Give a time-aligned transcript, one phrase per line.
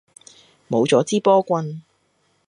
[0.67, 1.83] 冇咗支波棍